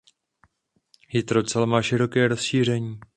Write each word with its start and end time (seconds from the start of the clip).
Jitrocel 1.13 1.65
má 1.65 1.81
široké 1.81 2.27
rozšíření. 2.27 2.99